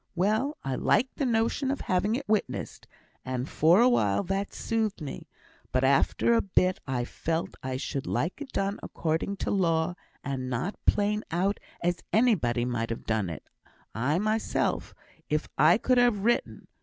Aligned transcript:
Well! 0.15 0.57
I 0.63 0.73
liked 0.73 1.17
the 1.17 1.27
notion 1.27 1.69
of 1.69 1.81
having 1.81 2.15
it 2.15 2.27
witnessed, 2.27 2.87
and 3.23 3.47
for 3.47 3.79
a 3.81 3.87
while 3.87 4.23
that 4.23 4.51
soothed 4.51 4.99
me; 4.99 5.27
but 5.71 5.83
after 5.83 6.33
a 6.33 6.41
bit, 6.41 6.79
I 6.87 7.05
felt 7.05 7.53
I 7.61 7.77
should 7.77 8.07
like 8.07 8.41
it 8.41 8.51
done 8.51 8.79
according 8.81 9.37
to 9.45 9.51
law, 9.51 9.93
and 10.23 10.49
not 10.49 10.75
plain 10.87 11.23
out 11.29 11.59
as 11.83 11.99
anybody 12.11 12.65
might 12.65 12.89
ha' 12.89 13.05
done 13.05 13.29
it; 13.29 13.47
I 13.93 14.17
mysel', 14.17 14.81
if 15.29 15.47
I 15.55 15.77
could 15.77 15.99
have 15.99 16.23
written. 16.23 16.67